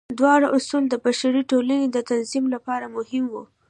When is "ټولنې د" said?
1.51-1.97